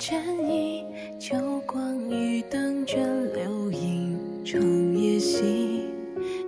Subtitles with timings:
[0.00, 0.16] 倦
[0.50, 0.86] 意，
[1.18, 1.36] 秋
[1.66, 4.58] 光与灯卷流影长
[4.96, 5.90] 夜戏，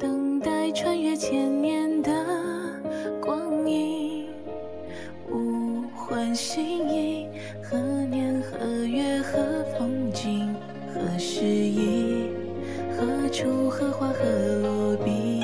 [0.00, 2.10] 等待穿越千年的
[3.20, 4.30] 光阴，
[5.30, 7.28] 物换星移，
[7.62, 7.76] 何
[8.06, 10.56] 年何月何风景
[10.94, 12.30] 何时意，
[12.96, 14.24] 何处何花何
[14.62, 15.42] 落笔，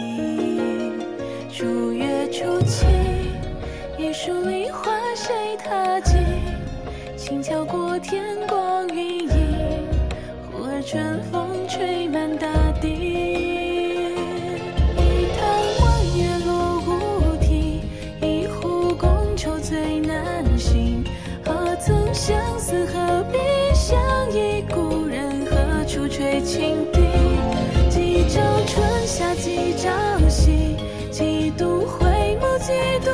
[1.51, 2.89] 数月初晴，
[3.99, 6.30] 一树梨花谁踏进？
[7.31, 9.87] 轻敲过天光云影，
[10.51, 12.49] 忽而春风吹满大
[12.81, 12.89] 地。
[14.97, 14.99] 一
[15.39, 15.41] 潭
[15.79, 15.87] 弯
[16.19, 16.91] 月落乌
[17.41, 17.83] 啼，
[18.21, 21.05] 一壶觥筹醉难醒。
[21.45, 22.85] 何曾相思？
[22.87, 23.39] 何必
[23.75, 23.97] 相
[24.33, 24.63] 忆？
[24.63, 26.99] 故人何处吹清笛？
[27.89, 29.89] 几朝春夏几朝
[30.29, 30.75] 夕，
[31.13, 32.09] 几度回
[32.41, 32.73] 眸几
[33.05, 33.13] 度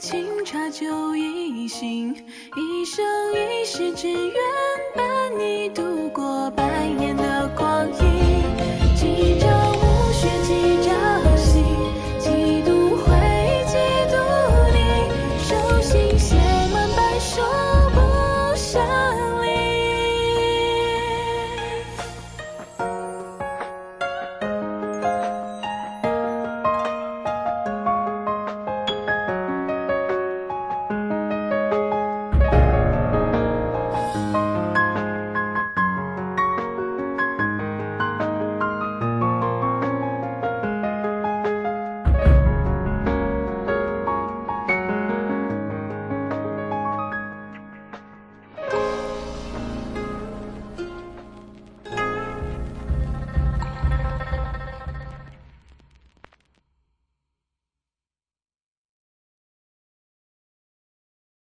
[0.00, 2.14] 清茶酒一醒。
[2.56, 4.34] 一生一世只愿